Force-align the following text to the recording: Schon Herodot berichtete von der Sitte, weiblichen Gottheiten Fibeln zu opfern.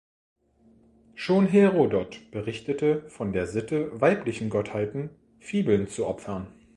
Schon 1.13 1.45
Herodot 1.45 2.31
berichtete 2.31 3.07
von 3.11 3.33
der 3.33 3.45
Sitte, 3.45 4.01
weiblichen 4.01 4.49
Gottheiten 4.49 5.11
Fibeln 5.39 5.87
zu 5.89 6.07
opfern. 6.07 6.47